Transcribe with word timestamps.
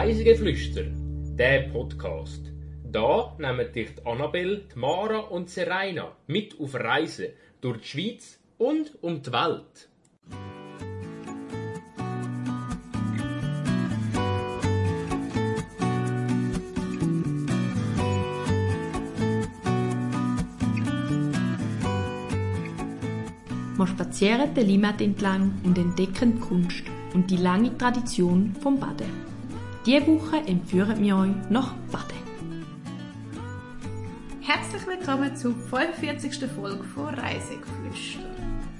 Reisegeflüster, 0.00 0.84
der 1.36 1.62
Podcast. 1.72 2.52
Da 2.84 3.34
nehmen 3.36 3.72
dich 3.72 3.96
die 3.96 4.06
Annabelle, 4.06 4.62
Mara 4.76 5.18
und 5.18 5.50
Serena 5.50 6.12
mit 6.28 6.54
auf 6.60 6.76
Reisen 6.76 7.30
durch 7.60 7.80
die 7.80 7.88
Schweiz 7.88 8.38
und 8.58 8.92
um 9.02 9.20
die 9.20 9.32
Welt. 9.32 9.88
Wir 23.76 23.86
spazieren 23.88 24.54
den 24.54 24.68
Limmat 24.68 25.00
entlang 25.00 25.60
und 25.64 25.76
entdecken 25.76 26.36
die 26.36 26.40
Kunst 26.40 26.84
und 27.14 27.28
die 27.28 27.36
lange 27.36 27.76
Tradition 27.76 28.54
vom 28.62 28.78
Baden. 28.78 29.27
Diese 29.88 30.06
Woche 30.06 30.36
entführen 30.46 31.02
wir 31.02 31.16
euch 31.16 31.48
nach 31.48 31.74
Baden. 31.90 32.62
Herzlich 34.42 34.86
willkommen 34.86 35.34
zur 35.34 35.54
45. 35.54 36.44
Folge 36.50 36.84
von 36.84 37.14
Reisegeflüster. 37.14 38.20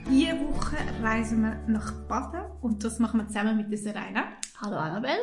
Diese 0.06 0.38
Woche 0.40 0.76
reisen 1.02 1.40
wir 1.40 1.64
nach 1.66 1.94
Baden 2.06 2.42
und 2.60 2.84
das 2.84 2.98
machen 2.98 3.20
wir 3.20 3.26
zusammen 3.26 3.56
mit 3.56 3.70
der 3.70 3.78
Serena. 3.78 4.24
Hallo 4.60 4.76
Annabelle. 4.76 5.16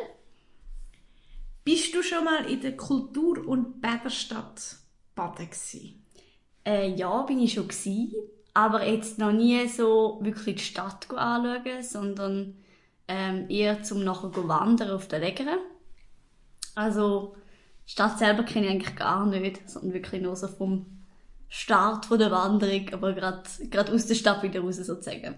Bist 1.62 1.94
du 1.94 2.02
schon 2.02 2.24
mal 2.24 2.50
in 2.50 2.62
der 2.62 2.76
Kultur- 2.76 3.46
und 3.46 3.80
Bäderstadt 3.80 4.78
Baden 5.14 5.46
gewesen? 5.46 6.04
Äh, 6.66 6.96
ja, 6.96 7.22
bin 7.22 7.38
ich 7.38 7.52
schon 7.52 7.68
gewesen, 7.68 8.12
aber 8.54 8.84
jetzt 8.84 9.20
noch 9.20 9.30
nie 9.30 9.68
so 9.68 10.18
wirklich 10.20 10.56
die 10.56 10.64
Stadt 10.64 11.08
anschauen, 11.12 11.82
sondern 11.84 12.56
ähm, 13.06 13.48
eher 13.48 13.84
zum 13.84 14.02
nachher 14.02 14.32
wandern 14.48 14.90
auf 14.90 15.06
der 15.06 15.20
Lägere. 15.20 15.60
Also 16.76 17.34
die 17.86 17.92
Stadt 17.92 18.18
selber 18.18 18.44
kenne 18.44 18.66
ich 18.66 18.72
eigentlich 18.72 18.96
gar 18.96 19.26
nicht, 19.26 19.68
sondern 19.68 19.94
wirklich 19.94 20.22
nur 20.22 20.36
so 20.36 20.46
vom 20.46 20.86
Start 21.48 22.06
von 22.06 22.18
der 22.18 22.30
Wanderung, 22.30 22.92
aber 22.92 23.12
gerade 23.14 23.92
aus 23.92 24.06
der 24.06 24.14
Stadt 24.14 24.42
wieder 24.42 24.60
raus 24.60 24.76
sozusagen. 24.76 25.36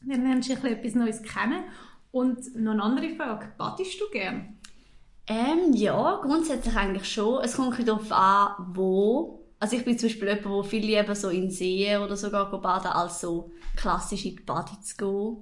Wir 0.00 0.16
lernen 0.16 0.40
dich 0.40 0.50
etwas 0.50 0.94
Neues 0.94 1.22
kennen. 1.22 1.64
Und 2.12 2.54
noch 2.54 2.72
eine 2.72 2.82
andere 2.82 3.16
Frage, 3.16 3.52
badest 3.58 4.00
du 4.00 4.04
gern? 4.12 4.58
Ähm, 5.26 5.72
ja, 5.72 6.20
grundsätzlich 6.22 6.76
eigentlich 6.76 7.10
schon. 7.10 7.42
Es 7.42 7.56
kommt 7.56 7.76
ein 7.78 7.86
darauf 7.86 8.12
an, 8.12 8.72
wo. 8.74 9.40
Also 9.58 9.76
ich 9.76 9.84
bin 9.84 9.98
zum 9.98 10.08
Beispiel 10.08 10.28
jemand, 10.28 10.44
der 10.44 10.64
viel 10.64 10.84
lieber 10.84 11.14
so 11.16 11.30
in 11.30 11.50
Seen 11.50 12.00
oder 12.02 12.16
sogar 12.16 12.50
baden, 12.60 12.92
als 12.92 13.20
so 13.20 13.50
klassisch 13.74 14.26
in 14.26 14.36
die 14.36 14.42
Bade 14.42 14.78
zu 14.82 14.96
gehen. 14.96 15.36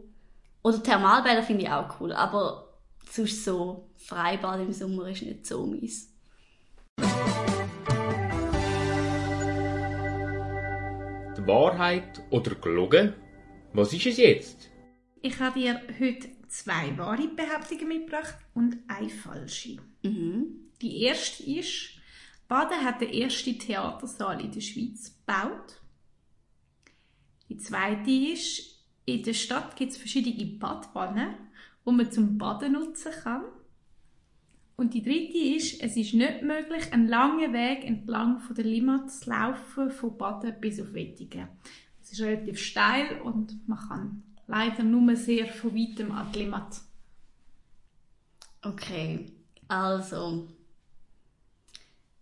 Oder 0.62 0.82
Thermalbäder 0.82 1.42
finde 1.42 1.64
ich 1.64 1.70
auch 1.70 2.00
cool, 2.00 2.12
aber 2.12 2.71
sonst 3.10 3.44
so 3.44 3.90
Freibad 3.96 4.60
im 4.60 4.72
Sommer 4.72 5.08
ist 5.08 5.22
nicht 5.22 5.46
so 5.46 5.66
meins. 5.66 6.08
Die 11.36 11.46
Wahrheit 11.46 12.22
oder 12.30 12.54
gelogen? 12.54 13.14
Was 13.72 13.92
ist 13.92 14.06
es 14.06 14.16
jetzt? 14.18 14.70
Ich 15.22 15.38
habe 15.38 15.58
dir 15.58 15.80
heute 15.98 16.28
zwei 16.48 16.96
wahre 16.98 17.28
Behauptungen 17.28 17.88
mitgebracht 17.88 18.36
und 18.54 18.78
eine 18.88 19.08
falsche. 19.08 19.78
Mhm. 20.02 20.70
Die 20.80 21.02
erste 21.02 21.42
ist, 21.44 21.90
Baden 22.48 22.84
hat 22.84 23.00
den 23.00 23.12
ersten 23.12 23.58
Theatersaal 23.58 24.40
in 24.40 24.52
der 24.52 24.60
Schweiz 24.60 25.16
gebaut. 25.16 25.80
Die 27.48 27.56
zweite 27.56 28.10
ist, 28.10 28.84
in 29.06 29.22
der 29.22 29.34
Stadt 29.34 29.74
gibt 29.76 29.92
es 29.92 29.98
verschiedene 29.98 30.58
Badwannen, 30.58 31.34
die 31.86 31.90
man 31.90 32.10
zum 32.10 32.38
Baden 32.38 32.72
nutzen 32.72 33.12
kann. 33.22 33.44
Und 34.76 34.94
die 34.94 35.02
dritte 35.02 35.38
ist, 35.38 35.82
es 35.82 35.96
ist 35.96 36.14
nicht 36.14 36.42
möglich, 36.42 36.92
einen 36.92 37.08
langen 37.08 37.52
Weg 37.52 37.84
entlang 37.84 38.40
von 38.40 38.56
der 38.56 38.64
Limmat 38.64 39.10
zu 39.10 39.30
laufen, 39.30 39.90
von 39.90 40.16
Baden 40.16 40.54
bis 40.60 40.80
auf 40.80 40.92
Wettigen. 40.92 41.48
Es 42.02 42.12
ist 42.12 42.20
relativ 42.20 42.58
steil 42.58 43.20
und 43.20 43.68
man 43.68 43.78
kann 43.78 44.22
leider 44.46 44.82
nur 44.82 45.14
sehr 45.14 45.46
von 45.46 45.74
weitem 45.74 46.10
an 46.12 46.26
die 46.32 46.40
Limmat. 46.40 46.80
Okay, 48.62 49.32
also 49.68 50.48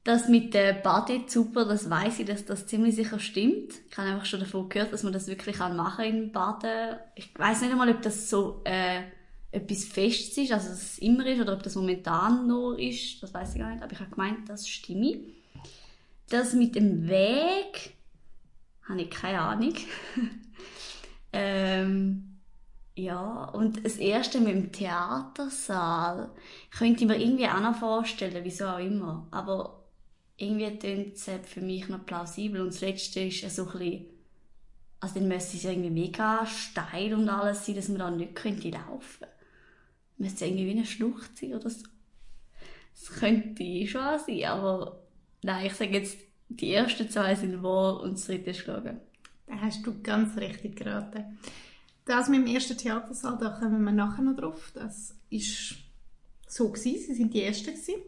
das 0.04 0.28
mit 0.28 0.54
der 0.54 0.72
Bade 0.72 1.25
super, 1.27 1.66
das 1.66 1.91
weiß 1.91 2.21
ich, 2.21 2.27
dass 2.27 2.47
das 2.47 2.66
ziemlich 2.66 2.97
sicher 2.97 3.19
stimmt. 3.19 3.75
Ich 3.91 3.98
habe 3.98 4.09
einfach 4.09 4.25
schon 4.25 4.41
davon 4.41 4.69
gehört, 4.69 4.92
dass 4.92 5.03
man 5.03 5.12
das 5.12 5.27
wirklich 5.28 5.59
machen 5.59 5.97
kann 5.97 6.04
in 6.04 6.32
Baden. 6.32 6.97
Ich 7.15 7.38
weiß 7.38 7.60
nicht 7.60 7.71
einmal, 7.71 7.91
ob 7.91 8.00
das 8.03 8.31
so 8.31 8.62
äh, 8.65 9.03
etwas 9.53 9.84
Festes 9.84 10.37
ist, 10.38 10.53
also 10.53 10.69
dass 10.69 10.83
es 10.83 10.99
immer 10.99 11.27
ist, 11.27 11.41
oder 11.41 11.55
ob 11.55 11.62
das 11.62 11.75
momentan 11.75 12.47
nur 12.47 12.78
ist. 12.78 13.22
Das 13.22 13.34
weiß 13.34 13.55
ich 13.55 13.61
gar 13.61 13.71
nicht, 13.71 13.83
aber 13.83 13.93
ich 13.93 14.00
habe 14.00 14.11
gemeint, 14.11 14.49
das 14.49 14.69
stimme. 14.69 15.21
Das 16.28 16.53
mit 16.55 16.77
dem 16.77 17.09
Weg 17.09 17.94
habe 18.89 19.03
ich 19.03 19.10
keine 19.10 19.41
Ahnung. 19.41 19.75
ähm, 21.33 22.39
ja, 22.94 23.44
und 23.44 23.84
das 23.84 23.97
erste 23.97 24.41
mit 24.41 24.55
dem 24.55 24.72
Theatersaal 24.72 26.31
könnte 26.71 27.03
ich 27.03 27.09
mir 27.09 27.21
irgendwie 27.21 27.49
auch 27.49 27.60
noch 27.60 27.77
vorstellen, 27.77 28.44
wieso 28.44 28.66
auch 28.66 28.78
immer. 28.78 29.27
Aber 29.31 29.84
irgendwie 30.37 30.78
tönt 30.78 31.16
es 31.16 31.28
für 31.44 31.60
mich 31.60 31.89
noch 31.89 32.05
plausibel. 32.05 32.60
Und 32.60 32.69
das 32.69 32.81
Letzte 32.81 33.21
ist 33.21 33.55
so 33.55 33.66
ein 33.66 33.72
bisschen, 33.72 34.06
also 35.00 35.15
dann 35.15 35.28
müsste 35.28 35.56
es 35.56 35.65
irgendwie 35.65 35.91
mega 35.91 36.44
steil 36.47 37.15
und 37.15 37.28
alles 37.28 37.65
sein, 37.66 37.77
dass 37.77 37.89
man 37.89 37.99
da 37.99 38.10
nicht 38.10 38.34
könnte 38.34 38.71
laufen. 38.71 39.27
Müsste 40.20 40.44
irgendwie 40.44 40.66
wie 40.66 40.72
eine 40.72 40.84
Schlucht 40.84 41.38
sein 41.38 41.54
oder 41.54 41.70
so. 41.70 41.86
Das 42.94 43.19
könnte 43.19 43.86
schon 43.86 44.19
sein, 44.19 44.44
aber 44.44 45.03
nein, 45.42 45.66
ich 45.66 45.72
sage 45.72 45.92
jetzt, 45.92 46.19
die 46.50 46.75
ersten 46.75 47.08
zwei 47.08 47.34
sind 47.34 47.62
wahr 47.62 48.00
und 48.03 48.12
das 48.12 48.26
dritte 48.26 48.50
ist 48.50 48.66
gelogen. 48.66 49.00
Da 49.47 49.54
hast 49.62 49.86
du 49.86 50.03
ganz 50.03 50.36
richtig 50.36 50.76
geraten. 50.76 51.38
Das 52.04 52.28
mit 52.28 52.41
dem 52.41 52.54
ersten 52.54 52.76
Theatersaal, 52.76 53.38
da 53.38 53.48
kommen 53.48 53.82
wir 53.82 53.92
nachher 53.92 54.22
noch 54.22 54.36
drauf. 54.36 54.72
Das 54.75 55.14
ist 55.30 55.76
so 56.47 56.69
gewesen, 56.69 57.06
sie 57.06 57.14
sind 57.14 57.32
die 57.32 57.42
Ersten 57.42 57.72
gewesen. 57.72 58.03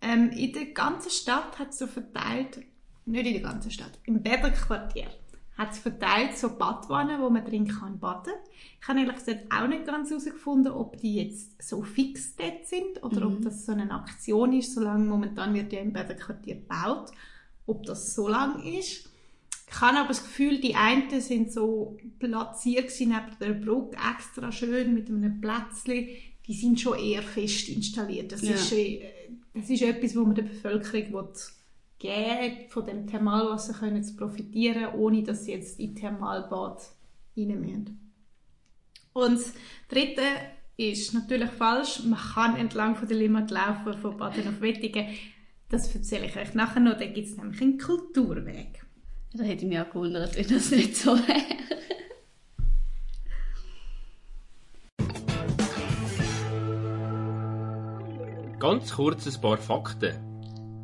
Ähm, 0.00 0.30
in 0.30 0.52
der 0.52 0.66
ganzen 0.66 1.10
Stadt 1.10 1.58
hat 1.58 1.70
es 1.70 1.78
so 1.78 1.88
verteilt, 1.88 2.60
nicht 3.04 3.26
in 3.26 3.32
der 3.32 3.42
ganzen 3.42 3.72
Stadt, 3.72 3.98
im 4.04 4.22
Bäderquartier 4.22 5.08
hat 5.56 5.72
es 5.72 5.78
verteilt 5.78 6.36
so 6.36 6.56
Badwannen, 6.56 7.20
wo 7.20 7.28
man 7.28 7.44
drin 7.44 7.68
kann 7.68 7.98
baden. 7.98 8.32
Ich 8.80 8.88
habe 8.88 9.00
ehrlich 9.00 9.16
gesagt 9.16 9.44
auch 9.50 9.68
nicht 9.68 9.86
ganz 9.86 10.08
herausgefunden, 10.10 10.72
ob 10.72 10.96
die 10.96 11.16
jetzt 11.16 11.62
so 11.62 11.82
fix 11.82 12.34
dort 12.36 12.66
sind 12.66 13.02
oder 13.02 13.28
mhm. 13.28 13.36
ob 13.36 13.42
das 13.42 13.66
so 13.66 13.72
eine 13.72 13.90
Aktion 13.90 14.52
ist, 14.54 14.74
solange 14.74 15.04
momentan 15.04 15.54
wird 15.54 15.72
ja 15.72 15.80
im 15.80 15.92
Bäderquartier 15.92 16.56
gebaut, 16.56 17.12
ob 17.66 17.84
das 17.84 18.14
so 18.14 18.28
lang 18.28 18.62
ist. 18.62 19.08
Ich 19.74 19.80
habe 19.80 19.98
aber 19.98 20.08
das 20.08 20.22
Gefühl, 20.22 20.60
die 20.60 20.74
einen 20.74 21.20
sind 21.20 21.52
so 21.52 21.96
platziert 22.18 22.92
neben 23.00 23.38
der 23.40 23.52
Brücke, 23.52 23.96
extra 24.14 24.52
schön 24.52 24.94
mit 24.94 25.08
einem 25.08 25.40
Plätzchen. 25.40 26.08
Die 26.46 26.54
sind 26.54 26.80
schon 26.80 26.98
eher 26.98 27.22
fest 27.22 27.68
installiert. 27.68 28.32
Das, 28.32 28.42
ja. 28.42 28.52
ist, 28.52 28.74
das 29.54 29.70
ist 29.70 29.82
etwas, 29.82 30.16
wo 30.16 30.24
man 30.24 30.34
der 30.34 30.42
Bevölkerung 30.42 31.24
geben 32.02 32.68
von 32.68 32.84
dem 32.84 33.06
Thermalwasser 33.06 33.74
können 33.74 34.02
zu 34.02 34.16
profitieren, 34.16 34.94
ohne 34.94 35.22
dass 35.22 35.44
sie 35.44 35.52
jetzt 35.52 35.78
in 35.78 35.94
Thermalbad 35.94 36.82
rein 37.36 37.60
müssen. 37.60 38.12
Und 39.12 39.34
das 39.34 39.54
Dritte 39.88 40.22
ist 40.76 41.14
natürlich 41.14 41.50
falsch. 41.50 42.02
Man 42.04 42.18
kann 42.18 42.56
entlang 42.56 42.96
von 42.96 43.06
der 43.06 43.16
Limmat 43.16 43.50
laufen, 43.52 43.94
von 43.94 44.16
Baden 44.16 44.48
auf 44.48 44.60
Wettigen. 44.60 45.06
Das 45.68 45.94
erzähle 45.94 46.26
ich 46.26 46.36
euch 46.36 46.54
nachher 46.54 46.80
noch. 46.80 46.98
Da 46.98 47.06
gibt 47.06 47.28
es 47.28 47.36
nämlich 47.36 47.60
einen 47.62 47.78
Kulturweg. 47.78 48.84
Da 49.32 49.44
hätte 49.44 49.64
ich 49.64 49.68
mich 49.68 49.78
auch 49.78 49.90
gewundert, 49.90 50.36
wenn 50.36 50.48
das 50.48 50.70
nicht 50.72 50.96
so 50.96 51.16
wäre. 51.16 51.62
Ganz 58.58 58.92
kurz 58.92 59.26
ein 59.26 59.40
paar 59.40 59.58
Fakten. 59.58 60.31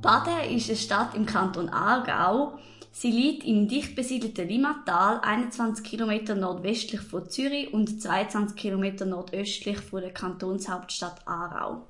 Baden 0.01 0.55
ist 0.55 0.69
eine 0.69 0.79
Stadt 0.79 1.15
im 1.17 1.27
Kanton 1.27 1.69
Aargau. 1.71 2.57
Sie 2.93 3.11
liegt 3.11 3.45
im 3.45 3.67
dicht 3.67 3.97
besiedelten 3.97 4.49
Limmatal, 4.49 5.21
21 5.23 5.85
km 5.85 6.39
nordwestlich 6.39 7.01
von 7.01 7.29
Zürich 7.29 7.73
und 7.73 8.01
22 8.01 8.57
km 8.57 9.09
nordöstlich 9.09 9.79
von 9.79 10.01
der 10.01 10.13
Kantonshauptstadt 10.13 11.27
Aarau. 11.27 11.89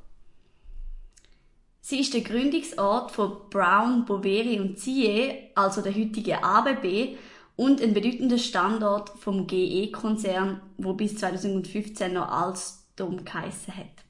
Sie 1.83 2.01
ist 2.01 2.15
der 2.15 2.23
Gründungsort 2.23 3.11
von 3.11 3.49
Brown, 3.51 4.07
Boveri 4.07 4.59
und 4.59 4.79
Zie, 4.79 5.51
also 5.55 5.83
der 5.83 5.95
heutigen 5.95 6.43
ABB, 6.43 7.17
und 7.57 7.83
ein 7.83 7.93
bedeutender 7.93 8.39
Standort 8.39 9.11
vom 9.19 9.47
GE-Konzern, 9.47 10.63
wo 10.79 10.95
bis 10.95 11.17
2015 11.17 12.15
noch 12.15 12.31
Alstom 12.31 13.25
geheissen 13.25 13.77
hat. 13.77 14.08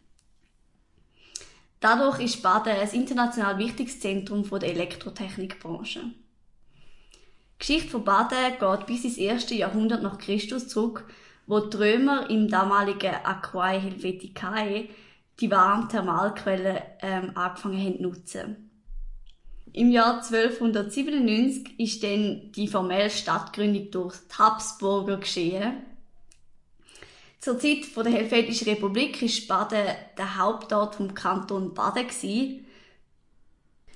Dadurch 1.81 2.21
ist 2.21 2.43
Baden 2.43 2.77
ein 2.77 2.91
international 2.91 3.59
wichtiges 3.59 4.01
Zentrum 4.01 4.49
der 4.49 4.69
Elektrotechnikbranche. 4.71 6.01
Die 6.01 7.59
Geschichte 7.59 7.91
von 7.91 8.05
Baden 8.05 8.59
geht 8.59 8.87
bis 8.87 9.05
ins 9.05 9.17
erste 9.17 9.55
Jahrhundert 9.55 10.03
nach 10.03 10.19
Christus 10.19 10.69
zurück, 10.69 11.09
wo 11.47 11.61
die 11.61 11.77
Römer 11.77 12.29
im 12.31 12.49
damaligen 12.49 13.15
Aquae 13.25 13.79
Helveticae 13.79 14.89
die 15.41 15.51
warmen 15.51 15.89
Thermalquellen 15.89 16.79
ähm, 17.01 17.37
angefangen 17.37 17.81
haben 17.81 17.97
zu 17.97 18.03
nutzen. 18.03 18.71
Im 19.73 19.93
Jahr 19.93 20.17
1297 20.17 21.79
ist 21.79 22.03
dann 22.03 22.51
die 22.53 22.67
formelle 22.67 23.11
Stadtgründung 23.11 23.91
durch 23.91 24.17
die 24.17 24.35
Habsburger 24.39 25.19
geschehen. 25.19 25.83
Zur 27.41 27.59
Zeit 27.59 27.97
der 27.97 28.13
Helvetischen 28.13 28.69
Republik 28.69 29.23
war 29.23 29.59
Baden 29.69 29.95
der 30.17 30.39
Hauptort 30.39 30.97
vom 30.97 31.15
Kanton 31.15 31.73
Baden. 31.73 32.07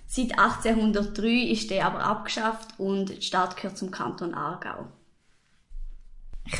Seit 0.06 0.38
1803 0.38 1.50
ist 1.50 1.70
der 1.70 1.86
aber 1.86 2.04
abgeschafft 2.04 2.78
und 2.78 3.06
die 3.06 3.22
Stadt 3.22 3.56
gehört 3.56 3.78
zum 3.78 3.90
Kanton 3.90 4.34
Aargau. 4.34 4.86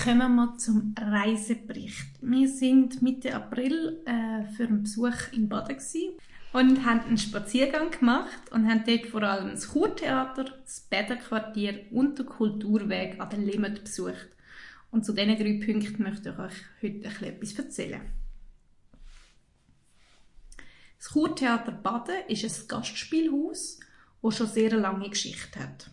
Kommen 0.05 0.35
wir 0.37 0.57
zum 0.59 0.95
Reisebericht. 0.99 2.07
Wir 2.21 2.49
sind 2.49 3.03
Mitte 3.03 3.35
April 3.35 4.01
äh, 4.05 4.45
für 4.55 4.65
einen 4.65 4.85
Besuch 4.85 5.33
in 5.33 5.49
Baden 5.49 5.77
und 6.53 6.85
haben 6.85 7.01
einen 7.01 7.19
Spaziergang 7.19 7.91
gemacht 7.91 8.51
und 8.51 8.69
haben 8.69 8.85
dort 8.87 9.07
vor 9.07 9.23
allem 9.23 9.51
das 9.51 9.69
Kurtheater, 9.69 10.45
das 10.65 10.81
Bäderquartier 10.89 11.87
und 11.91 12.19
den 12.19 12.27
Kulturweg 12.27 13.21
an 13.21 13.31
der 13.31 13.39
Limit 13.39 13.85
besucht. 13.85 14.29
Und 14.93 15.07
zu 15.07 15.15
diesen 15.15 15.37
drei 15.37 15.59
Punkten 15.65 16.03
möchte 16.03 16.31
ich 16.31 16.39
euch 16.39 16.55
heute 16.83 17.27
etwas 17.27 17.55
erzählen. 17.55 18.03
Das 20.99 21.09
Kurtheater 21.09 21.73
Baden 21.73 22.27
ist 22.29 22.45
ein 22.45 22.69
Gastspielhaus, 22.69 23.81
das 24.23 24.37
schon 24.37 24.47
sehr 24.47 24.77
lange 24.77 25.09
Geschichte 25.09 25.59
hat. 25.59 25.91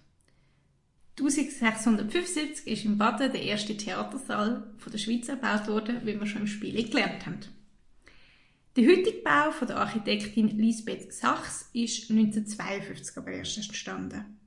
1675 1.17 2.67
ist 2.67 2.85
in 2.85 2.97
Baden 2.97 3.31
der 3.31 3.41
erste 3.41 3.75
Theatersaal 3.75 4.69
der 4.85 4.97
Schweiz 4.97 5.29
erbaut 5.29 5.67
worden, 5.67 6.01
wie 6.05 6.19
wir 6.19 6.27
schon 6.27 6.41
im 6.41 6.47
Spiel 6.47 6.83
gelernt 6.83 7.25
haben. 7.25 7.39
Der 8.75 8.87
heutige 8.87 9.21
Bau 9.23 9.51
von 9.51 9.67
der 9.67 9.77
Architektin 9.77 10.57
Lisbeth 10.57 11.13
Sachs 11.13 11.69
ist 11.73 12.11
1952 12.11 13.17
aber 13.17 13.31
erst 13.31 13.57
entstanden. 13.57 14.38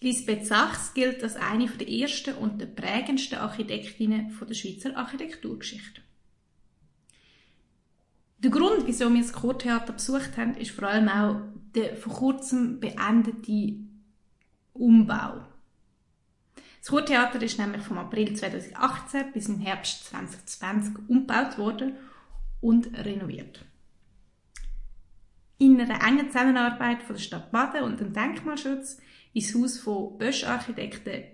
Lisbeth 0.00 0.46
Sachs 0.46 0.94
gilt 0.94 1.22
als 1.24 1.36
eine 1.36 1.66
der 1.66 1.88
ersten 1.88 2.34
und 2.34 2.60
der 2.60 2.66
prägendsten 2.66 3.38
Architektinnen 3.38 4.36
der 4.40 4.54
Schweizer 4.54 4.96
Architekturgeschichte. 4.96 6.02
Der 8.38 8.50
Grund, 8.52 8.86
wieso 8.86 9.12
wir 9.12 9.20
das 9.20 9.32
Chortheater 9.32 9.92
besucht 9.92 10.36
haben, 10.36 10.54
ist 10.54 10.70
vor 10.70 10.86
allem 10.88 11.08
auch 11.08 11.40
der 11.74 11.96
vor 11.96 12.12
kurzem 12.14 12.78
beendete 12.78 13.74
Umbau. 14.72 15.44
Das 16.80 16.88
Chortheater 16.88 17.42
ist 17.42 17.58
nämlich 17.58 17.82
vom 17.82 17.98
April 17.98 18.34
2018 18.36 19.32
bis 19.32 19.48
im 19.48 19.58
Herbst 19.58 20.04
2020 20.06 21.08
umgebaut 21.08 21.58
worden 21.58 21.96
und 22.60 22.96
renoviert. 22.96 23.64
In 25.58 25.80
einer 25.80 26.06
engen 26.06 26.30
Zusammenarbeit 26.30 27.02
von 27.02 27.16
der 27.16 27.22
Stadt 27.22 27.50
Baden 27.50 27.82
und 27.82 28.00
dem 28.00 28.12
Denkmalschutz 28.12 28.98
ist 29.34 29.54
das 29.54 29.60
Haus 29.60 29.78
von 29.78 30.16
Bösch 30.16 30.44
Architekten 30.44 31.24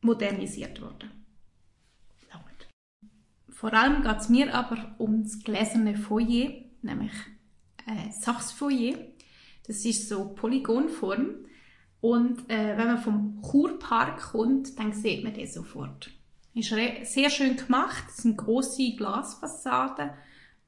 modernisiert 0.00 0.80
worden. 0.80 1.18
Vor 3.58 3.74
allem 3.74 4.02
geht 4.02 4.18
es 4.18 4.28
mir 4.28 4.54
aber 4.54 4.94
um 4.98 5.24
das 5.24 5.42
gläserne 5.42 5.96
Foyer, 5.96 6.52
nämlich 6.82 7.10
äh, 7.86 8.08
Sachsfoyer. 8.12 8.94
Das 9.66 9.84
ist 9.84 10.08
so 10.08 10.28
Polygonform. 10.28 11.44
Und 12.00 12.48
äh, 12.48 12.76
wenn 12.76 12.86
man 12.86 12.98
vom 12.98 13.42
Kurpark 13.42 14.20
kommt, 14.30 14.78
dann 14.78 14.92
sieht 14.92 15.24
man 15.24 15.34
den 15.34 15.48
sofort. 15.48 16.08
Ist 16.54 16.68
sehr 16.68 17.30
schön 17.30 17.56
gemacht. 17.56 18.04
Es 18.08 18.18
sind 18.18 18.36
große 18.36 18.94
Glasfassaden. 18.96 20.10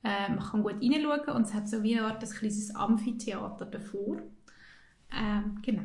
Äh, 0.03 0.31
man 0.31 0.41
kann 0.41 0.63
gut 0.63 0.77
reinschauen 0.83 1.37
und 1.37 1.43
es 1.47 1.55
hat 1.55 1.69
so 1.69 1.83
wie 1.83 1.99
eine 1.99 2.07
Art 2.07 2.23
ein 2.23 2.31
kleines 2.31 2.75
Amphitheater 2.75 3.67
davor. 3.67 4.23
Ähm, 5.13 5.59
genau. 5.63 5.83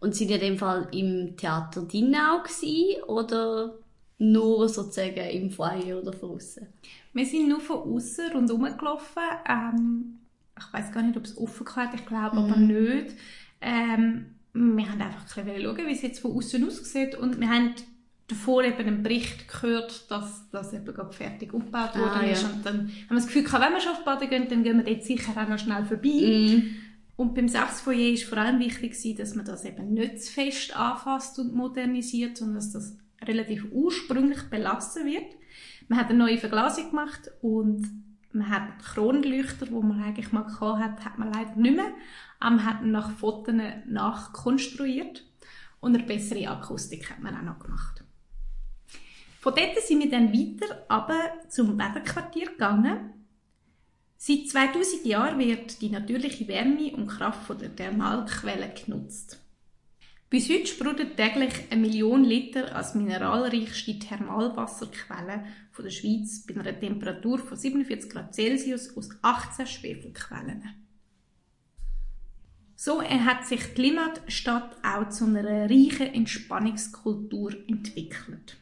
Und 0.00 0.14
sind 0.14 0.30
ihr 0.30 0.36
in 0.36 0.52
dem 0.52 0.58
Fall 0.58 0.88
im 0.92 1.36
Theater 1.36 1.82
Dinau 1.82 2.42
gewesen, 2.42 3.02
oder 3.04 3.74
nur 4.18 4.68
sozusagen 4.68 5.30
im 5.30 5.50
Foyer 5.50 6.00
oder 6.00 6.12
von 6.12 6.32
außen? 6.32 6.66
Wir 7.12 7.26
sind 7.26 7.48
nur 7.48 7.60
von 7.60 7.94
außen 7.94 8.32
rundherum 8.32 8.76
gelaufen. 8.76 9.22
Ähm, 9.48 10.18
ich 10.58 10.72
weiß 10.72 10.92
gar 10.92 11.02
nicht, 11.02 11.16
ob 11.16 11.24
es 11.24 11.36
offen 11.36 11.66
war, 11.66 11.94
ich 11.94 12.06
glaube 12.06 12.40
mhm. 12.40 12.44
aber 12.44 12.56
nicht. 12.56 13.14
Ähm, 13.60 14.26
wir 14.52 14.90
haben 14.90 15.00
einfach 15.00 15.36
ein 15.36 15.44
bisschen 15.46 15.62
schauen, 15.62 15.86
wie 15.86 15.92
es 15.92 16.02
jetzt 16.02 16.20
von 16.20 16.32
außen 16.32 16.66
aussieht 16.66 17.14
und 17.16 17.40
wir 17.40 17.48
haben 17.48 17.74
davor 18.28 18.64
eben 18.64 18.78
einen 18.78 19.02
Bericht 19.02 19.48
gehört, 19.48 20.10
dass 20.10 20.48
das 20.50 20.72
eben 20.72 20.86
gerade 20.86 21.12
fertig 21.12 21.52
aufgebaut 21.52 21.90
ah, 21.94 21.98
worden 21.98 22.20
ah, 22.20 22.26
ist. 22.26 22.42
Ja. 22.42 22.48
Und 22.48 22.66
dann 22.66 22.78
haben 22.78 23.10
wir 23.10 23.16
das 23.16 23.26
Gefühl 23.26 23.44
gehabt, 23.44 23.64
wenn 23.64 23.72
wir 23.72 23.80
schon 23.80 23.92
auf 23.92 24.04
Baden 24.04 24.30
gehen, 24.30 24.48
dann 24.48 24.62
gehen 24.62 24.78
wir 24.78 24.84
dort 24.84 25.04
sicher 25.04 25.32
auch 25.36 25.48
noch 25.48 25.58
schnell 25.58 25.84
vorbei. 25.84 26.08
Mm. 26.08 26.62
Und 27.16 27.34
beim 27.34 27.48
Sachsfoyer 27.48 28.12
war 28.12 28.28
vor 28.28 28.38
allem 28.38 28.58
wichtig, 28.60 29.16
dass 29.16 29.34
man 29.34 29.44
das 29.44 29.64
eben 29.64 29.94
nicht 29.94 30.22
zu 30.22 30.32
fest 30.32 30.76
anfasst 30.76 31.38
und 31.38 31.54
modernisiert, 31.54 32.38
sondern 32.38 32.56
dass 32.56 32.72
das 32.72 32.96
relativ 33.22 33.66
ursprünglich 33.70 34.42
belassen 34.50 35.06
wird. 35.06 35.36
Man 35.88 35.98
hat 35.98 36.08
eine 36.08 36.18
neue 36.18 36.38
Verglasung 36.38 36.90
gemacht 36.90 37.30
und 37.40 37.86
man 38.32 38.48
hat 38.48 38.82
Kronleuchter, 38.82 39.70
wo 39.70 39.80
man 39.80 40.02
eigentlich 40.02 40.32
mal 40.32 40.42
gehabt 40.42 40.80
hat, 40.80 41.04
hat 41.04 41.18
man 41.18 41.32
leider 41.32 41.54
nicht 41.54 41.76
mehr. 41.76 41.92
Aber 42.40 42.56
man 42.56 42.64
hat 42.64 42.84
nach 42.84 43.10
Fotos 43.12 43.54
nachkonstruiert 43.86 45.24
und 45.80 45.94
eine 45.94 46.04
bessere 46.04 46.48
Akustik 46.48 47.10
hat 47.10 47.22
man 47.22 47.36
auch 47.36 47.42
noch 47.42 47.58
gemacht. 47.60 48.03
Von 49.44 49.54
dort 49.54 49.78
sind 49.78 50.00
wir 50.00 50.10
dann 50.10 50.32
weiter 50.32 50.86
aber 50.88 51.20
zum 51.50 51.78
Weberquartier 51.78 52.46
gegangen. 52.46 53.10
Seit 54.16 54.48
2000 54.48 55.04
Jahren 55.04 55.38
wird 55.38 55.82
die 55.82 55.90
natürliche 55.90 56.48
Wärme 56.48 56.96
und 56.96 57.08
Kraft 57.08 57.46
von 57.46 57.58
der 57.58 57.76
Thermalquelle 57.76 58.72
genutzt. 58.72 59.38
Bis 60.30 60.48
heute 60.48 60.66
sprudelt 60.66 61.18
täglich 61.18 61.52
eine 61.68 61.82
Million 61.82 62.24
Liter 62.24 62.74
als 62.74 62.94
mineralreichste 62.94 63.98
Thermalwasserquelle 63.98 65.44
von 65.72 65.84
der 65.84 65.92
Schweiz 65.92 66.46
bei 66.46 66.58
einer 66.58 66.80
Temperatur 66.80 67.38
von 67.38 67.58
47 67.58 68.10
Grad 68.10 68.34
Celsius 68.34 68.96
aus 68.96 69.10
18 69.20 69.66
Schwefelquellen. 69.66 70.70
So 72.76 73.02
hat 73.02 73.46
sich 73.46 73.74
die 73.74 73.82
Limmatstadt 73.82 74.78
auch 74.82 75.10
zu 75.10 75.26
einer 75.26 75.68
reichen 75.68 76.14
Entspannungskultur 76.14 77.52
entwickelt. 77.68 78.56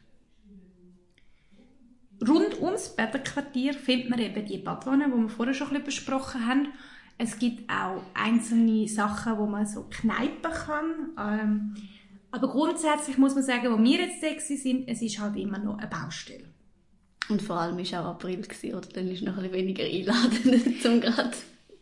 Rund 2.27 2.61
ums 2.61 2.89
Bäderquartier 2.89 3.73
findet 3.73 4.09
man 4.09 4.19
eben 4.19 4.45
die 4.45 4.57
Badwanne, 4.57 5.05
die 5.05 5.21
wir 5.21 5.29
vorher 5.29 5.53
schon 5.53 5.67
ein 5.67 5.83
bisschen 5.83 5.85
besprochen 5.85 6.47
haben. 6.47 6.67
Es 7.17 7.37
gibt 7.37 7.69
auch 7.69 8.01
einzelne 8.13 8.87
Sachen, 8.87 9.37
wo 9.37 9.45
man 9.45 9.65
so 9.65 9.85
kneipen 9.89 10.51
kann. 10.51 10.85
Ähm, 11.17 11.75
aber 12.31 12.49
grundsätzlich 12.49 13.17
muss 13.17 13.35
man 13.35 13.43
sagen, 13.43 13.71
wo 13.71 13.81
wir 13.81 13.99
jetzt 13.99 14.19
sexy 14.19 14.57
sind, 14.57 14.87
es 14.87 15.01
ist 15.01 15.19
halt 15.19 15.35
immer 15.35 15.59
noch 15.59 15.77
eine 15.77 15.87
Baustelle. 15.87 16.45
Und 17.29 17.41
vor 17.41 17.57
allem 17.57 17.77
war 17.77 18.01
auch 18.01 18.11
April, 18.15 18.41
gewesen, 18.41 18.75
oder? 18.75 18.87
Dann 18.89 19.07
ist 19.07 19.21
noch 19.21 19.37
ein 19.37 19.43
bisschen 19.43 19.53
weniger 19.53 19.83
einladend 19.83 20.81
zum 20.81 20.99
gerade. 20.99 21.31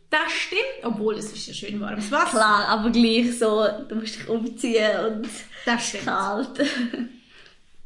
Das 0.10 0.30
stimmt, 0.30 0.84
obwohl 0.84 1.16
es 1.16 1.32
ist 1.32 1.48
ja 1.48 1.54
schön 1.54 1.80
warmes 1.80 2.12
Wasser. 2.12 2.32
Klar, 2.32 2.68
aber 2.68 2.90
gleich 2.90 3.40
so, 3.40 3.66
du 3.88 3.96
musst 3.96 4.18
dich 4.18 4.28
umziehen 4.28 5.06
und 5.08 5.30
das 5.66 5.88
stimmt. 5.88 6.06
kalt. 6.06 6.60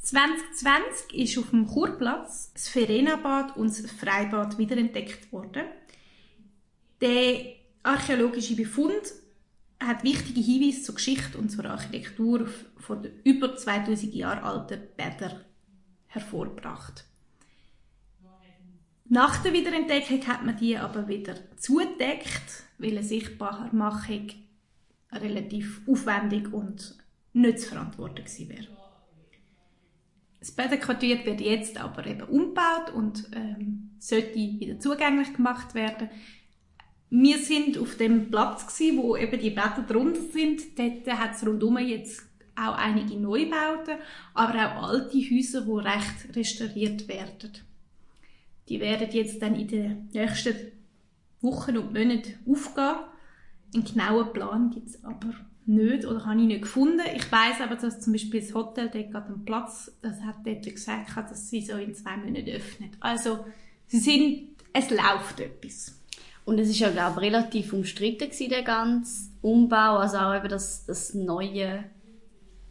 2020 0.05 1.15
ist 1.15 1.38
auf 1.39 1.50
dem 1.50 1.65
Kurplatz 1.65 2.53
das 2.53 2.69
Verena-Bad 2.69 3.57
und 3.57 3.69
das 3.69 3.89
Freibad 3.89 4.57
wiederentdeckt 4.59 5.31
worden. 5.31 5.63
Der 7.01 7.55
archäologische 7.81 8.55
Befund 8.55 9.01
hat 9.79 10.03
wichtige 10.03 10.41
Hinweise 10.41 10.83
zur 10.83 10.95
Geschichte 10.95 11.39
und 11.39 11.50
zur 11.50 11.65
Architektur 11.65 12.47
von 12.77 13.01
den 13.01 13.13
über 13.24 13.55
2000 13.55 14.13
Jahre 14.13 14.43
alten 14.43 14.79
Bädern 14.95 15.41
hervorgebracht. 16.07 17.05
Nach 19.05 19.41
der 19.41 19.53
Wiederentdeckung 19.53 20.25
hat 20.27 20.45
man 20.45 20.57
die 20.57 20.77
aber 20.77 21.07
wieder 21.07 21.35
zugedeckt, 21.57 22.63
weil 22.77 22.91
eine 22.91 23.03
Sichtbarmachung 23.03 24.29
relativ 25.12 25.81
aufwendig 25.88 26.53
und 26.53 26.95
nicht 27.33 27.59
zu 27.59 27.69
verantworten 27.69 28.24
gewesen 28.24 28.50
wäre. 28.50 28.75
Das 30.45 30.51
Bäderquartier 30.51 31.25
wird 31.25 31.41
jetzt 31.41 31.79
aber 31.81 32.05
eben 32.05 32.21
umgebaut 32.21 32.93
und 32.93 33.31
ähm, 33.35 33.89
sollte 33.97 34.35
wieder 34.35 34.79
zugänglich 34.79 35.33
gemacht 35.33 35.73
werden. 35.73 36.07
Wir 37.09 37.39
sind 37.39 37.79
auf 37.79 37.97
dem 37.97 38.29
Platz 38.29 38.67
gewesen, 38.67 39.01
wo 39.01 39.17
eben 39.17 39.39
die 39.39 39.49
Bäder 39.49 39.83
drunter 39.87 40.21
sind. 40.21 40.77
Dort 40.77 41.07
hat 41.19 41.33
es 41.33 41.47
rundum 41.47 41.79
jetzt 41.79 42.27
auch 42.55 42.75
einige 42.75 43.15
Neubauten, 43.15 43.97
aber 44.35 44.77
auch 44.77 44.89
alte 44.89 45.17
Häuser, 45.17 45.61
die 45.61 45.71
recht 45.71 46.35
restauriert 46.35 47.07
werden. 47.07 47.53
Die 48.69 48.79
werden 48.79 49.09
jetzt 49.09 49.41
dann 49.41 49.55
in 49.55 49.67
den 49.67 50.09
nächsten 50.13 50.53
Wochen 51.41 51.75
und 51.75 51.91
Monaten 51.91 52.35
aufgehen. 52.47 52.97
Einen 53.73 53.83
genauen 53.83 54.31
Plan 54.31 54.69
gibt 54.69 54.89
es 54.89 55.03
aber 55.03 55.33
nicht 55.67 56.05
oder 56.05 56.25
habe 56.25 56.39
ich 56.39 56.48
nicht 56.48 56.62
gefunden. 56.62 57.01
Ich 57.15 57.31
weiß 57.31 57.62
aber, 57.62 57.75
dass 57.75 58.00
zum 58.01 58.13
Beispiel 58.13 58.41
das 58.41 58.53
Hotel 58.53 58.89
dort 58.89 59.15
am 59.15 59.45
Platz, 59.45 59.91
das 60.01 60.22
hat 60.22 60.38
dort 60.45 60.63
gesagt, 60.63 61.15
dass 61.15 61.50
sie 61.50 61.62
so 61.62 61.77
in 61.77 61.93
zwei 61.95 62.17
Monaten 62.17 62.50
öffnet. 62.50 62.91
Also 63.00 63.45
sie 63.88 64.00
sind 64.00 64.55
es 64.75 64.89
läuft 64.89 65.39
etwas. 65.39 66.00
Und 66.43 66.60
es 66.60 66.69
ist 66.69 66.79
ja, 66.79 66.89
glaube 66.91 67.22
ich, 67.22 67.27
relativ 67.27 67.72
umstritten 67.74 68.29
gewesen, 68.29 68.50
der 68.50 68.62
ganze 68.62 69.29
Umbau, 69.41 69.98
also 69.98 70.17
auch 70.17 70.36
eben 70.36 70.50
das, 70.50 70.86
das 70.86 71.13
neue 71.13 71.86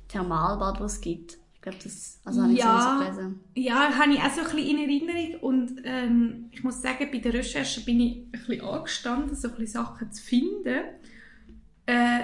Thermalbad, 0.09 0.81
das 0.81 0.95
es 0.95 1.01
gibt. 1.01 1.39
Ich 1.55 1.63
glaube, 1.63 1.79
das 1.83 2.21
also 2.25 2.43
habe 2.43 2.53
ich 2.53 2.59
Ja. 2.59 2.99
so 2.99 3.05
gelesen. 3.05 3.41
Ja, 3.55 3.99
habe 3.99 4.13
ich 4.13 4.21
auch 4.21 4.31
so 4.31 4.43
ein 4.43 4.55
bisschen 4.55 4.69
in 4.69 4.79
Erinnerung 4.79 5.41
und 5.41 5.81
ähm, 5.85 6.45
ich 6.53 6.63
muss 6.63 6.83
sagen, 6.83 7.09
bei 7.11 7.19
der 7.19 7.33
Recherche 7.33 7.81
bin 7.81 8.01
ich 8.01 8.17
ein 8.19 8.31
bisschen 8.33 8.61
angestanden, 8.61 9.35
so 9.35 9.49
ein 9.49 9.55
bisschen 9.55 9.83
Sachen 9.85 10.13
zu 10.13 10.23
finden. 10.23 10.81
Äh, 11.87 12.19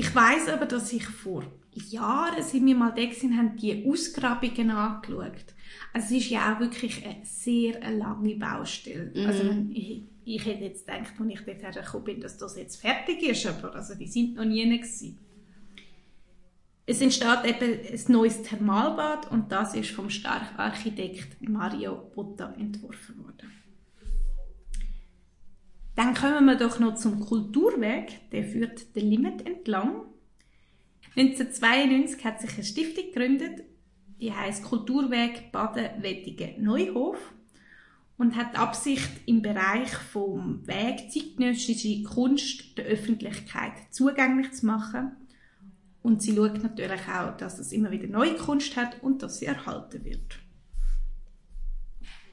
ich 0.00 0.14
weiß 0.14 0.48
aber, 0.48 0.64
dass 0.64 0.94
ich 0.94 1.04
vor 1.04 1.44
Jahren, 1.74 2.42
seit 2.42 2.64
wir 2.64 2.74
mal 2.74 2.90
da 2.90 3.02
waren, 3.02 3.36
haben 3.36 3.56
die 3.56 3.86
Ausgrabungen 3.86 4.70
angeschaut. 4.70 5.54
Also 5.92 6.14
es 6.14 6.22
ist 6.22 6.30
ja 6.30 6.54
auch 6.54 6.60
wirklich 6.60 7.04
eine 7.04 7.22
sehr 7.22 7.82
eine 7.82 7.98
lange 7.98 8.34
Baustelle. 8.36 9.12
Also 9.26 9.46
wenn 9.46 9.70
ich, 9.70 10.04
ich 10.24 10.46
hätte 10.46 10.64
jetzt 10.64 10.86
gedacht, 10.86 11.12
als 11.18 11.28
ich 11.28 11.40
dort 11.40 11.62
hergekommen 11.62 12.04
bin, 12.04 12.20
dass 12.22 12.38
das 12.38 12.56
jetzt 12.56 12.80
fertig 12.80 13.22
ist, 13.22 13.46
aber 13.46 13.74
also 13.74 13.94
die 13.94 14.06
sind 14.06 14.36
noch 14.36 14.46
nie 14.46 14.64
gewesen. 14.64 15.18
Es 16.86 17.02
entsteht 17.02 17.44
eben 17.44 17.80
ein 17.92 18.12
neues 18.12 18.42
Thermalbad 18.42 19.30
und 19.30 19.52
das 19.52 19.74
ist 19.74 19.90
vom 19.90 20.08
Architekt 20.56 21.46
Mario 21.46 22.10
Botta 22.14 22.54
entworfen 22.54 23.22
worden. 23.22 23.52
Dann 26.00 26.14
kommen 26.14 26.46
wir 26.46 26.56
doch 26.56 26.78
noch 26.78 26.94
zum 26.94 27.20
Kulturweg, 27.20 28.30
der 28.30 28.42
führt 28.42 28.96
den 28.96 29.10
Limit 29.10 29.46
entlang. 29.46 30.06
1992 31.14 32.24
hat 32.24 32.40
sich 32.40 32.54
eine 32.54 32.64
Stiftung 32.64 33.04
gegründet, 33.12 33.64
die 34.18 34.32
heißt 34.32 34.64
Kulturweg 34.64 35.52
Baden-Wettigen 35.52 36.64
Neuhof 36.64 37.18
und 38.16 38.34
hat 38.34 38.54
die 38.54 38.56
Absicht, 38.56 39.10
im 39.26 39.42
Bereich 39.42 39.90
vom 39.90 40.66
Weg 40.66 41.12
zeitgenössische 41.12 42.02
Kunst 42.04 42.78
der 42.78 42.86
Öffentlichkeit 42.86 43.72
zugänglich 43.90 44.52
zu 44.52 44.64
machen. 44.64 45.10
Und 46.00 46.22
sie 46.22 46.34
schaut 46.34 46.62
natürlich 46.62 47.02
auch, 47.14 47.36
dass 47.36 47.58
es 47.58 47.72
immer 47.72 47.90
wieder 47.90 48.08
neue 48.08 48.36
Kunst 48.36 48.74
hat 48.74 49.02
und 49.02 49.22
dass 49.22 49.40
sie 49.40 49.44
erhalten 49.44 50.02
wird. 50.06 50.38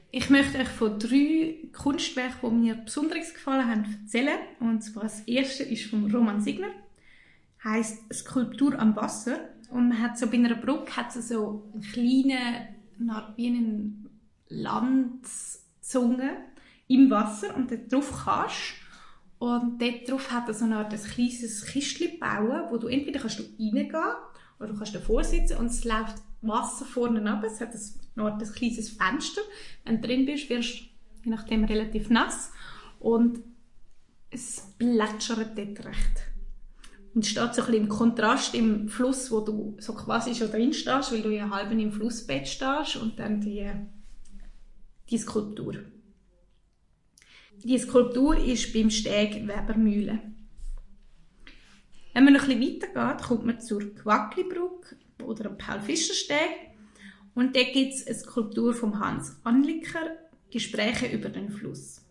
Ich 0.09 0.29
möchte 0.29 0.59
euch 0.59 0.69
von 0.69 0.97
drei 0.99 1.57
Kunstwerken, 1.73 2.49
die 2.49 2.67
mir 2.67 2.75
besonders 2.75 3.33
gefallen 3.33 3.67
haben, 3.67 3.99
erzählen. 4.03 4.39
Und 4.59 4.81
zwar 4.81 5.03
das 5.03 5.21
erste 5.21 5.63
ist 5.63 5.89
von 5.89 6.09
Roman 6.09 6.41
Signer. 6.41 6.69
Heißt 7.63 8.13
Skulptur 8.13 8.79
am 8.79 8.95
Wasser. 8.95 9.39
Und 9.69 9.89
man 9.89 10.01
hat 10.01 10.17
so 10.17 10.27
bei 10.27 10.37
einer 10.37 10.55
Brücke 10.55 10.95
hat 10.95 11.11
sie 11.11 11.21
so 11.21 11.69
einen 11.73 11.83
kleinen, 11.83 12.67
wie 13.35 13.47
einen 13.47 14.09
Landzunge 14.47 16.37
im 16.87 17.09
Wasser 17.09 17.53
und 17.55 17.69
dort 17.69 17.91
drauf 17.91 18.23
kannst. 18.25 18.75
Und 19.39 19.81
dort 19.81 20.09
drauf 20.09 20.31
hat 20.31 20.47
er 20.47 20.53
so 20.53 20.65
eine 20.65 20.77
Art 20.77 20.93
ein 20.93 21.03
kleines 21.03 21.65
Kistchen 21.65 22.11
gebaut, 22.11 22.71
wo 22.71 22.77
du 22.77 22.87
entweder 22.87 23.19
kannst 23.19 23.39
du 23.39 23.43
reingehen 23.43 23.91
oder 24.59 24.69
du 24.69 24.77
kannst 24.77 24.95
davor 24.95 25.23
sitzen 25.23 25.57
und 25.57 25.67
es 25.67 25.83
läuft 25.83 26.15
Wasser 26.41 26.85
vorne 26.85 27.29
ab. 27.29 27.43
Es 27.43 27.61
hat 27.61 27.73
ein, 27.73 28.21
Art 28.21 28.41
ein 28.41 28.53
kleines 28.53 28.89
Fenster. 28.89 29.41
Wenn 29.83 30.01
du 30.01 30.07
drin 30.07 30.25
bist, 30.25 30.49
wirst 30.49 30.79
du 30.79 30.83
je 31.23 31.31
nachdem 31.31 31.65
relativ 31.65 32.09
nass 32.09 32.51
und 32.99 33.39
es 34.29 34.73
plätschert 34.77 35.57
dort 35.57 35.85
recht. 35.85 36.23
Und 37.13 37.23
es 37.23 37.31
steht 37.31 37.53
so 37.55 37.61
ein 37.61 37.67
bisschen 37.67 37.83
im 37.83 37.89
Kontrast 37.89 38.53
im 38.53 38.89
Fluss, 38.89 39.31
wo 39.31 39.41
du 39.41 39.75
so 39.79 39.93
quasi 39.93 40.35
schon 40.35 40.51
drin 40.51 40.73
stehst, 40.73 41.11
weil 41.11 41.21
du 41.21 41.33
ja 41.33 41.49
halb 41.49 41.71
im 41.71 41.91
Flussbett 41.91 42.47
stehst 42.47 42.97
und 42.97 43.17
dann 43.19 43.41
die, 43.41 43.69
die 45.09 45.17
Skulptur. 45.17 45.75
Die 47.63 47.77
Skulptur 47.79 48.37
ist 48.37 48.71
beim 48.73 48.89
Steg 48.89 49.47
Webermühle. 49.47 50.19
Wenn 52.17 52.23
man 52.23 52.33
noch 52.33 52.49
ein 52.49 52.59
bisschen 52.59 52.81
weitergeht, 52.81 53.27
kommt 53.27 53.45
man 53.45 53.61
zur 53.61 53.93
Quacklibrücke 53.93 54.97
oder 55.23 55.51
am 55.51 55.57
Paul-Fischer-Steg. 55.59 56.71
Und 57.35 57.55
dort 57.55 57.73
gibt 57.73 57.93
es 57.93 58.07
eine 58.07 58.15
Skulptur 58.15 58.73
von 58.73 58.99
Hans 58.99 59.35
Anliker, 59.43 60.17
Gespräche 60.49 61.15
über 61.15 61.29
den 61.29 61.51
Fluss. 61.51 62.01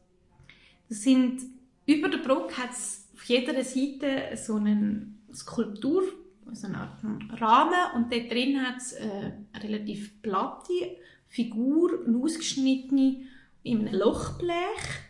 Das 0.89 1.03
sind, 1.03 1.43
über 1.87 2.09
der 2.09 2.19
Brücke 2.19 2.57
hat 2.57 2.71
es 2.71 3.09
auf 3.15 3.25
jeder 3.25 3.65
Seite 3.65 4.37
so 4.37 4.55
eine 4.55 5.09
Skulptur, 5.35 6.05
so 6.53 6.69
eine 6.69 6.79
Art 6.79 7.03
Rahmen, 7.41 7.97
und 7.97 8.13
dort 8.13 8.31
drin 8.31 8.63
hat 8.63 8.77
es 8.77 8.95
eine 8.95 9.45
relativ 9.61 10.23
platte 10.23 10.99
Figur, 11.27 12.05
eine 12.07 12.17
ausgeschnittene, 12.19 13.23
in 13.65 13.81
einem 13.81 13.93
Lochblech, 13.93 15.01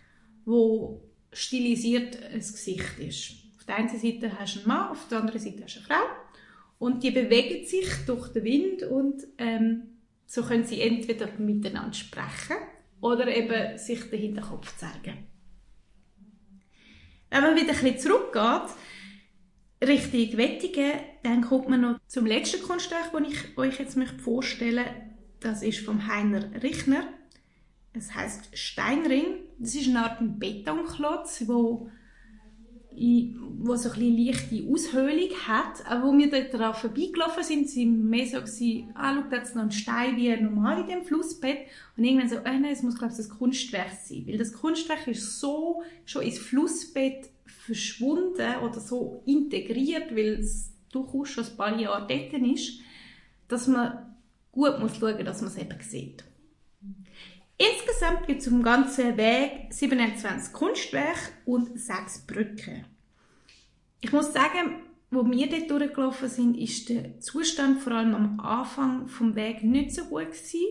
wo 0.47 1.03
stilisiert 1.33 2.19
ein 2.33 2.39
Gesicht 2.39 2.99
ist. 2.99 3.46
Der 3.67 3.77
einen 3.77 3.89
Seite 3.89 4.39
hast 4.39 4.57
du 4.57 4.59
einen 4.61 4.69
Mann, 4.69 4.91
auf 4.91 5.09
der 5.09 5.19
anderen 5.21 5.41
Seite 5.41 5.65
hast 5.65 5.77
du 5.77 5.81
eine 5.81 5.89
Frau. 5.89 6.07
Und 6.79 7.03
die 7.03 7.11
bewegen 7.11 7.67
sich 7.67 7.89
durch 8.07 8.29
den 8.33 8.45
Wind 8.45 8.83
und 8.83 9.23
ähm, 9.39 9.83
so 10.27 10.43
können 10.43 10.65
sie 10.65 10.81
entweder 10.81 11.29
miteinander 11.39 11.95
sprechen 11.95 12.57
oder 13.01 13.29
eben 13.35 13.79
sich 13.79 14.11
den 14.11 14.21
Hinterkopf 14.21 14.77
zeigen. 14.77 15.27
Wenn 17.31 17.43
man 17.43 17.57
wieder 17.57 17.73
ein 17.73 17.81
bisschen 17.81 17.99
zurückgeht, 17.99 18.71
Richtung 19.83 20.39
Wettigen, 20.39 20.93
dann 21.23 21.43
kommt 21.43 21.69
man 21.69 21.81
noch 21.81 21.99
zum 22.07 22.27
letzten 22.27 22.63
Kunstwerk, 22.63 23.13
das 23.13 23.23
ich 23.29 23.59
euch 23.59 23.79
jetzt 23.79 23.99
vorstellen 24.23 24.77
möchte. 24.77 25.03
Das 25.41 25.63
ist 25.63 25.81
vom 25.81 26.07
Heiner 26.07 26.63
Richner. 26.63 27.09
Es 27.93 28.15
heißt 28.15 28.57
Steinring. 28.57 29.45
Das 29.59 29.75
ist 29.75 29.89
eine 29.89 30.05
Art 30.05 30.19
Betonklotz, 30.21 31.45
wo, 31.47 31.91
wo 32.97 33.77
so 33.77 33.91
ein 33.91 33.99
bisschen 33.99 34.27
leichte 34.27 34.65
Aushöhlung 34.69 35.31
hat. 35.47 35.87
Aber 35.87 36.09
wo 36.09 36.17
wir 36.17 36.31
dort 36.31 36.55
daran 36.55 36.75
vorbeigelaufen 36.75 37.43
sind, 37.43 37.69
sind 37.69 38.09
mehr 38.09 38.27
so 38.27 38.39
gewesen, 38.39 38.91
ah, 38.95 39.15
schau, 39.15 39.29
da 39.31 39.37
ist 39.37 39.55
noch 39.55 39.63
ein 39.63 39.71
Stein 39.71 40.17
wie 40.17 40.35
normal 40.37 40.81
in 40.81 40.87
dem 40.87 41.05
Flussbett. 41.05 41.59
Und 41.97 42.05
irgendwann 42.05 42.29
so, 42.29 42.37
ah, 42.37 42.53
nein, 42.53 42.73
es 42.73 42.83
muss, 42.83 42.99
glaube 42.99 43.13
ich, 43.13 43.19
das 43.19 43.29
Kunstwerk 43.29 43.93
sein. 44.03 44.25
Weil 44.27 44.39
das 44.39 44.53
Kunstwerk 44.53 45.07
ist 45.07 45.41
so 45.41 45.83
schon 46.05 46.23
ins 46.23 46.39
Flussbett 46.39 47.31
verschwunden 47.45 48.57
oder 48.63 48.81
so 48.81 49.23
integriert, 49.27 50.15
weil 50.15 50.41
es 50.41 50.73
durchaus 50.91 51.29
schon 51.29 51.45
ein 51.45 51.57
paar 51.57 51.79
Jahre 51.79 52.07
dort 52.07 52.43
ist, 52.43 52.81
dass 53.49 53.67
man 53.67 54.17
gut 54.53 54.79
muss 54.81 54.97
schauen, 54.97 55.25
dass 55.25 55.41
man 55.43 55.51
es 55.51 55.59
eben 55.59 55.81
sieht. 55.81 56.25
Insgesamt 57.59 58.27
gibt 58.27 58.43
es 58.43 58.49
auf 58.49 58.53
dem 58.53 58.63
ganzen 58.63 59.17
Weg 59.17 59.73
27 59.73 60.53
Kunstwerke 60.53 61.33
und 61.47 61.79
6 61.79 62.27
Brücken. 62.27 62.85
Ich 64.01 64.13
muss 64.13 64.33
sagen, 64.33 64.83
wo 65.11 65.25
wir 65.25 65.49
dort 65.49 65.71
durchgelaufen 65.71 66.29
sind, 66.29 66.57
ist 66.59 66.91
der 66.91 67.19
Zustand 67.21 67.81
vor 67.81 67.95
allem 67.95 68.15
am 68.15 68.41
Anfang 68.41 69.09
vom 69.09 69.35
Weg 69.35 69.63
nicht 69.63 69.93
so 69.93 70.05
gut 70.05 70.27
gewesen. 70.27 70.67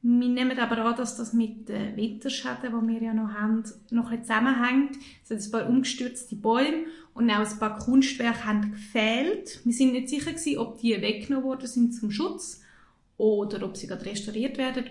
Wir 0.00 0.28
nehmen 0.28 0.58
aber 0.58 0.78
an, 0.78 0.96
dass 0.96 1.16
das 1.16 1.32
mit 1.32 1.68
den 1.68 1.96
Winterschäden, 1.96 2.72
die 2.80 2.92
wir 2.92 3.02
ja 3.02 3.14
noch 3.14 3.32
haben, 3.32 3.64
noch 3.90 4.10
ein 4.10 4.22
zusammenhängt. 4.22 4.96
Es 5.22 5.30
hat 5.30 5.40
ein 5.40 5.50
paar 5.50 5.68
umgestürzte 5.68 6.36
Bäume 6.36 6.84
und 7.14 7.30
auch 7.30 7.50
ein 7.50 7.58
paar 7.58 7.78
Kunstwerke 7.78 8.44
haben 8.44 8.72
gefehlt. 8.72 9.60
Wir 9.64 9.72
sind 9.72 9.92
nicht 9.92 10.08
sicher 10.08 10.32
gewesen, 10.32 10.58
ob 10.58 10.78
die 10.78 11.00
weggenommen 11.00 11.44
worden 11.44 11.66
sind 11.66 11.94
zum 11.94 12.10
Schutz 12.10 12.62
oder 13.16 13.64
ob 13.64 13.76
sie 13.76 13.86
gerade 13.86 14.04
restauriert 14.06 14.58
werden. 14.58 14.84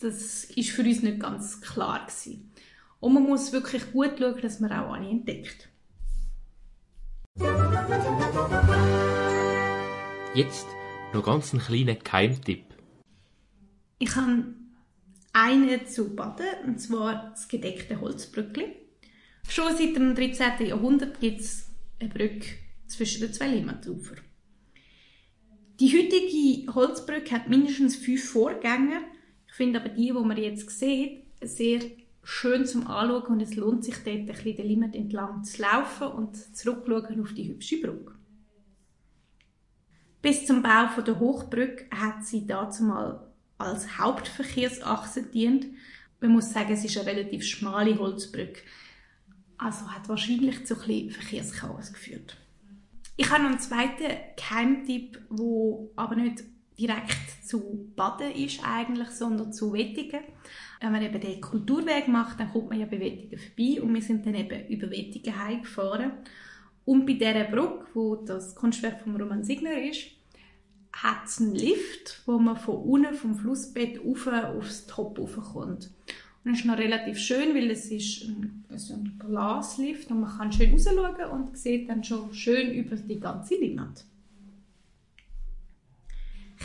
Das 0.00 0.44
ist 0.44 0.70
für 0.70 0.82
uns 0.82 1.02
nicht 1.02 1.20
ganz 1.20 1.60
klar 1.60 2.06
gewesen. 2.06 2.52
Und 3.00 3.14
man 3.14 3.24
muss 3.24 3.52
wirklich 3.52 3.92
gut 3.92 4.18
schauen, 4.18 4.40
dass 4.40 4.60
man 4.60 4.72
auch 4.72 4.92
alle 4.92 5.08
entdeckt. 5.08 5.68
Jetzt 10.34 10.66
noch 11.12 11.24
ganz 11.24 11.52
einen 11.52 11.62
kleinen 11.62 11.98
Geheimtipp. 11.98 12.64
Ich 13.98 14.14
habe 14.14 14.54
einen 15.32 15.86
zu 15.86 16.14
Baden, 16.14 16.46
und 16.66 16.80
zwar 16.80 17.30
das 17.30 17.48
gedeckte 17.48 18.00
Holzbrückli. 18.00 18.76
Schon 19.48 19.76
seit 19.76 19.96
dem 19.96 20.14
13. 20.14 20.66
Jahrhundert 20.66 21.20
gibt 21.20 21.40
es 21.40 21.70
eine 22.00 22.08
Brücke 22.08 22.46
zwischen 22.86 23.22
den 23.22 23.32
zwei 23.32 23.48
Limmatufern. 23.48 24.20
Die 25.80 25.96
heutige 25.96 26.74
Holzbrücke 26.74 27.32
hat 27.32 27.48
mindestens 27.48 27.96
fünf 27.96 28.30
Vorgänger. 28.30 29.02
Ich 29.58 29.64
finde 29.64 29.80
aber 29.80 29.88
die, 29.88 30.06
die 30.06 30.12
man 30.12 30.36
jetzt 30.36 30.70
sieht, 30.70 31.24
sehr 31.42 31.80
schön 32.22 32.64
zum 32.64 32.86
Anschauen 32.86 33.32
und 33.32 33.42
es 33.42 33.56
lohnt 33.56 33.82
sich 33.82 33.96
dort 34.04 34.06
ein 34.18 34.26
bisschen 34.26 34.54
den 34.54 34.68
Limit 34.68 34.94
entlang 34.94 35.42
zu 35.42 35.60
laufen 35.60 36.06
und 36.06 36.36
zurückschauen 36.56 37.20
auf 37.20 37.32
die 37.32 37.48
hübsche 37.48 37.80
Brücke. 37.80 38.14
Bis 40.22 40.46
zum 40.46 40.62
Bau 40.62 41.00
der 41.04 41.18
Hochbrücke 41.18 41.86
hat 41.90 42.24
sie 42.24 42.46
dazu 42.46 42.84
mal 42.84 43.32
als 43.58 43.98
Hauptverkehrsachse 43.98 45.24
dient. 45.24 45.66
Man 46.20 46.34
muss 46.34 46.52
sagen, 46.52 46.72
es 46.72 46.84
ist 46.84 46.96
eine 46.96 47.08
relativ 47.08 47.44
schmale 47.44 47.98
Holzbrücke. 47.98 48.62
Also 49.56 49.90
hat 49.90 50.08
wahrscheinlich 50.08 50.66
zu 50.66 50.80
ein 50.80 51.10
Verkehrschaos 51.10 51.92
geführt. 51.92 52.36
Ich 53.16 53.28
habe 53.28 53.42
noch 53.42 53.50
einen 53.50 53.58
zweiten 53.58 54.18
Geheimtipp, 54.36 55.20
wo 55.28 55.90
aber 55.96 56.14
nicht 56.14 56.44
direkt 56.78 57.44
zu 57.44 57.90
Baden 57.96 58.32
ist 58.32 58.60
eigentlich, 58.64 59.08
sondern 59.08 59.52
zu 59.52 59.72
Wettigen. 59.72 60.20
Wenn 60.80 60.92
man 60.92 61.02
eben 61.02 61.20
den 61.20 61.40
Kulturweg 61.40 62.08
macht, 62.08 62.38
dann 62.38 62.50
kommt 62.50 62.70
man 62.70 62.78
ja 62.78 62.86
bei 62.86 63.00
Wettigen 63.00 63.38
vorbei 63.38 63.82
und 63.82 63.94
wir 63.94 64.02
sind 64.02 64.24
dann 64.26 64.34
eben 64.34 64.68
über 64.68 64.90
Wettigen 64.90 65.44
heimgefahren. 65.44 66.12
Und 66.84 67.04
bei 67.04 67.14
dieser 67.14 67.44
Brücke, 67.44 67.86
wo 67.94 68.16
das 68.16 68.54
Kunstwerk 68.54 69.02
von 69.02 69.16
Roman 69.16 69.44
Signer 69.44 69.82
ist, 69.82 70.06
hat 70.92 71.26
es 71.26 71.40
einen 71.40 71.54
Lift, 71.54 72.22
wo 72.26 72.38
man 72.38 72.56
von 72.56 72.76
unten 72.76 73.14
vom 73.14 73.34
Flussbett 73.34 74.00
auf 74.04 74.26
aufs 74.26 74.86
Top 74.86 75.18
raufkommt. 75.18 75.90
Und 76.44 76.52
das 76.52 76.60
ist 76.60 76.66
noch 76.66 76.78
relativ 76.78 77.18
schön, 77.18 77.54
weil 77.54 77.70
es 77.70 77.90
ist 77.90 78.24
ein, 78.24 78.64
also 78.70 78.94
ein 78.94 79.18
Glaslift 79.18 80.10
und 80.10 80.20
man 80.20 80.38
kann 80.38 80.52
schön 80.52 80.72
raus 80.72 80.86
schauen 80.88 81.30
und 81.30 81.58
sieht 81.58 81.88
dann 81.88 82.02
schon 82.04 82.32
schön 82.32 82.72
über 82.72 82.96
die 82.96 83.20
ganze 83.20 83.56
Limmat. 83.56 84.04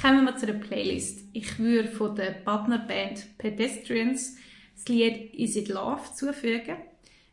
Kommen 0.03 0.25
wir 0.25 0.35
zu 0.35 0.45
der 0.45 0.55
Playlist. 0.55 1.29
Ich 1.31 1.57
würde 1.59 1.87
von 1.87 2.13
der 2.13 2.31
Partnerband 2.31 3.37
Pedestrians 3.37 4.35
das 4.75 4.89
Lied 4.89 5.33
Is 5.33 5.55
It 5.55 5.69
Love 5.69 6.01
zufügen. 6.13 6.75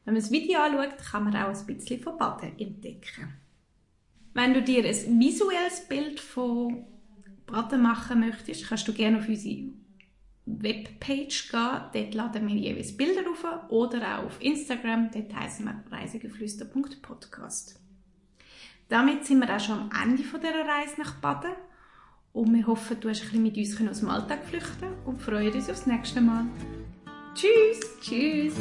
Wenn 0.04 0.14
man 0.14 0.22
das 0.22 0.30
Video 0.30 0.60
anschaut, 0.60 0.96
kann 0.98 1.24
man 1.24 1.34
auch 1.34 1.48
ein 1.48 1.66
bisschen 1.66 2.00
von 2.00 2.16
Baden 2.16 2.56
entdecken. 2.60 3.34
Wenn 4.34 4.54
du 4.54 4.62
dir 4.62 4.84
ein 4.84 5.18
visuelles 5.18 5.88
Bild 5.88 6.20
von 6.20 6.84
Baden 7.44 7.82
machen 7.82 8.20
möchtest, 8.20 8.68
kannst 8.68 8.86
du 8.86 8.92
gerne 8.92 9.18
auf 9.18 9.28
unsere 9.28 9.64
Webpage 10.46 11.50
gehen. 11.50 11.80
Dort 11.92 12.14
laden 12.14 12.46
wir 12.46 12.54
jeweils 12.54 12.96
Bilder 12.96 13.28
auf 13.32 13.44
oder 13.70 14.20
auch 14.20 14.26
auf 14.26 14.40
Instagram. 14.40 15.10
Dort 15.10 15.34
heißen 15.34 15.64
wir 15.64 15.82
reisegeflüster.podcast. 15.90 17.80
Damit 18.88 19.26
sind 19.26 19.40
wir 19.40 19.56
auch 19.56 19.58
schon 19.58 19.76
am 19.76 19.90
Ende 20.04 20.22
dieser 20.22 20.68
Reise 20.68 21.00
nach 21.00 21.14
Baden. 21.16 21.50
Und 22.32 22.54
wir 22.54 22.66
hoffen, 22.66 22.96
du 23.00 23.08
hast 23.08 23.22
ein 23.22 23.42
bisschen 23.42 23.42
mit 23.42 23.56
uns 23.56 23.90
aus 23.90 24.00
dem 24.00 24.10
Alltag 24.10 24.44
flüchten 24.44 24.88
und 25.04 25.20
freuen 25.20 25.52
uns 25.52 25.68
aufs 25.68 25.87
nächste 25.87 26.20
Mal. 26.20 26.46
Tschüss! 27.34 27.80
Tschüss! 28.00 28.54